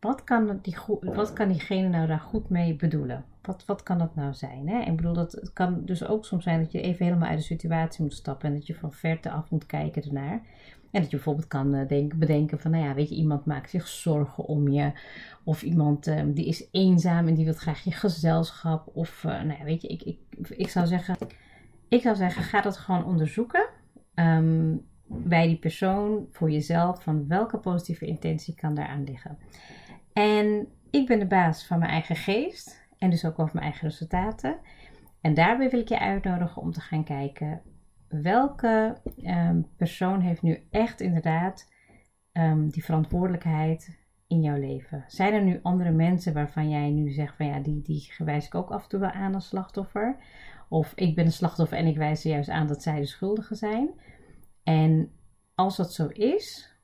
wat 0.01 0.25
kan, 0.25 0.59
die, 0.63 0.77
wat 1.01 1.33
kan 1.33 1.49
diegene 1.49 1.89
nou 1.89 2.07
daar 2.07 2.21
goed 2.21 2.49
mee 2.49 2.77
bedoelen? 2.77 3.25
Wat, 3.43 3.65
wat 3.65 3.83
kan 3.83 3.99
dat 3.99 4.15
nou 4.15 4.35
zijn? 4.35 4.69
Hè? 4.69 4.81
Ik 4.81 4.97
bedoel, 4.97 5.13
dat, 5.13 5.33
het 5.33 5.53
kan 5.53 5.85
dus 5.85 6.07
ook 6.07 6.25
soms 6.25 6.45
zijn 6.45 6.61
dat 6.61 6.73
je 6.73 6.81
even 6.81 7.05
helemaal 7.05 7.29
uit 7.29 7.39
de 7.39 7.45
situatie 7.45 8.03
moet 8.03 8.15
stappen 8.15 8.49
en 8.49 8.55
dat 8.55 8.67
je 8.67 8.75
van 8.75 8.93
verte 8.93 9.31
af 9.31 9.51
moet 9.51 9.67
kijken 9.67 10.03
ernaar. 10.03 10.43
En 10.93 11.01
dat 11.01 11.11
je 11.11 11.17
bijvoorbeeld 11.17 11.47
kan 11.47 11.75
eh, 11.75 11.89
denken, 11.89 12.19
bedenken 12.19 12.61
van, 12.61 12.71
nou 12.71 12.85
ja, 12.85 12.95
weet 12.95 13.09
je, 13.09 13.15
iemand 13.15 13.45
maakt 13.45 13.71
zich 13.71 13.89
zorgen 13.89 14.45
om 14.45 14.69
je. 14.69 14.93
Of 15.45 15.63
iemand 15.63 16.07
ehm, 16.07 16.33
die 16.33 16.47
is 16.47 16.69
eenzaam 16.71 17.29
en 17.29 17.35
die 17.35 17.45
wil 17.45 17.55
graag 17.55 17.85
je 17.85 17.93
gezelschap. 17.93 18.91
Of, 18.97 19.25
uh, 19.25 19.33
nou 19.33 19.59
ja, 19.59 19.65
weet 19.65 19.83
je, 19.83 19.89
ik, 19.89 20.03
ik, 20.03 20.19
ik 20.49 20.69
zou 20.69 20.87
zeggen, 20.87 21.17
ik 21.89 22.03
zou 22.03 22.17
zeggen, 22.17 22.43
ga 22.43 22.61
dat 22.61 22.77
gewoon 22.77 23.05
onderzoeken. 23.05 23.69
Ehm, 24.15 24.77
bij 25.07 25.47
die 25.47 25.59
persoon 25.59 26.27
voor 26.31 26.51
jezelf 26.51 27.03
van 27.03 27.29
welke 27.29 27.59
positieve 27.59 28.07
intentie 28.07 28.55
kan 28.55 28.75
daaraan 28.75 29.05
liggen. 29.05 29.39
En 30.13 30.69
ik 30.91 31.07
ben 31.07 31.19
de 31.19 31.27
baas 31.27 31.67
van 31.67 31.79
mijn 31.79 31.91
eigen 31.91 32.17
geest 32.17 32.87
en 32.99 33.11
dus 33.11 33.25
ook 33.25 33.39
over 33.39 33.55
mijn 33.55 33.67
eigen 33.67 33.89
resultaten. 33.89 34.57
En 35.21 35.35
daarbij 35.35 35.71
wil 35.71 35.81
ik 35.81 35.89
je 35.89 35.99
uitnodigen 35.99 36.63
om 36.63 36.73
te 36.73 36.81
gaan 36.81 37.05
kijken 37.05 37.63
welke 38.12 38.97
ehm, 39.23 39.62
persoon 39.76 40.21
heeft 40.21 40.42
nu 40.42 40.66
echt 40.71 41.00
inderdaad 41.00 41.73
um, 42.33 42.71
die 42.71 42.85
verantwoordelijkheid 42.85 44.00
in 44.26 44.40
jouw 44.40 44.59
leven. 44.59 45.04
Zijn 45.07 45.35
er 45.35 45.42
nu 45.42 45.61
andere 45.62 45.90
mensen 45.90 46.33
waarvan 46.33 46.71
jij 46.71 46.90
nu 46.90 47.11
zegt 47.11 47.37
van 47.37 47.47
ja, 47.47 47.61
die, 47.61 47.83
die 47.83 48.12
wijs 48.19 48.47
ik 48.47 48.54
ook 48.54 48.71
af 48.71 48.83
en 48.83 48.88
toe 48.88 49.00
wel 49.00 49.11
aan 49.11 49.35
als 49.35 49.49
slachtoffer. 49.49 50.16
Of 50.69 50.92
ik 50.95 51.14
ben 51.14 51.25
een 51.25 51.33
slachtoffer 51.33 51.78
en 51.78 51.87
ik 51.87 51.97
wijs 51.97 52.21
ze 52.21 52.28
juist 52.28 52.49
aan 52.49 52.66
dat 52.66 52.83
zij 52.83 53.00
de 53.00 53.07
schuldige 53.07 53.54
zijn. 53.54 53.90
En 54.62 55.12
als 55.54 55.76
dat 55.76 55.92
zo 55.92 56.07
is, 56.07 56.76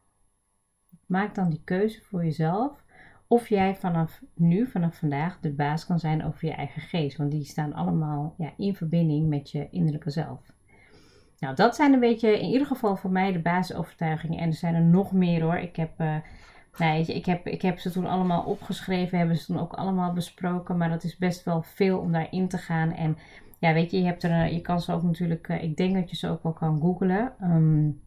maak 1.06 1.34
dan 1.34 1.50
die 1.50 1.62
keuze 1.64 2.02
voor 2.02 2.24
jezelf 2.24 2.84
of 3.26 3.48
jij 3.48 3.76
vanaf 3.76 4.22
nu, 4.34 4.66
vanaf 4.66 4.98
vandaag, 4.98 5.40
de 5.40 5.54
baas 5.54 5.86
kan 5.86 5.98
zijn 5.98 6.24
over 6.24 6.46
je 6.46 6.54
eigen 6.54 6.82
geest. 6.82 7.16
Want 7.16 7.30
die 7.30 7.44
staan 7.44 7.72
allemaal 7.72 8.34
ja, 8.38 8.52
in 8.56 8.74
verbinding 8.74 9.28
met 9.28 9.50
je 9.50 9.68
innerlijke 9.70 10.10
zelf. 10.10 10.56
Nou, 11.38 11.54
dat 11.54 11.76
zijn 11.76 11.92
een 11.92 12.00
beetje 12.00 12.40
in 12.40 12.48
ieder 12.48 12.66
geval 12.66 12.96
voor 12.96 13.10
mij 13.10 13.32
de 13.32 13.38
basisovertuigingen. 13.38 14.38
En 14.38 14.48
er 14.48 14.54
zijn 14.54 14.74
er 14.74 14.82
nog 14.82 15.12
meer 15.12 15.42
hoor. 15.42 15.56
Ik 15.56 15.76
heb, 15.76 16.00
uh, 16.00 16.16
nou, 16.78 17.00
ik, 17.00 17.26
heb, 17.26 17.46
ik 17.46 17.62
heb 17.62 17.78
ze 17.78 17.90
toen 17.90 18.06
allemaal 18.06 18.42
opgeschreven, 18.42 19.18
hebben 19.18 19.36
ze 19.36 19.44
toen 19.44 19.60
ook 19.60 19.72
allemaal 19.72 20.12
besproken. 20.12 20.76
Maar 20.76 20.88
dat 20.88 21.04
is 21.04 21.16
best 21.16 21.44
wel 21.44 21.62
veel 21.62 21.98
om 21.98 22.12
daarin 22.12 22.48
te 22.48 22.58
gaan. 22.58 22.92
En 22.92 23.18
ja, 23.58 23.72
weet 23.72 23.90
je, 23.90 23.98
je, 23.98 24.04
hebt 24.04 24.22
er, 24.22 24.52
je 24.52 24.60
kan 24.60 24.80
ze 24.80 24.92
ook 24.92 25.02
natuurlijk, 25.02 25.48
uh, 25.48 25.62
ik 25.62 25.76
denk 25.76 25.94
dat 25.94 26.10
je 26.10 26.16
ze 26.16 26.28
ook 26.28 26.42
wel 26.42 26.52
kan 26.52 26.80
googlen. 26.80 27.32
Um, 27.42 28.00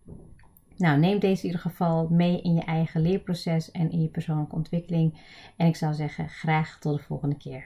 nou, 0.77 1.00
neem 1.00 1.19
deze 1.19 1.41
in 1.41 1.45
ieder 1.45 1.61
geval 1.61 2.07
mee 2.09 2.41
in 2.41 2.53
je 2.53 2.63
eigen 2.63 3.01
leerproces 3.01 3.71
en 3.71 3.91
in 3.91 4.01
je 4.01 4.07
persoonlijke 4.07 4.55
ontwikkeling. 4.55 5.19
En 5.55 5.67
ik 5.67 5.75
zou 5.75 5.93
zeggen, 5.93 6.29
graag 6.29 6.79
tot 6.79 6.97
de 6.97 7.03
volgende 7.03 7.38
keer. 7.38 7.65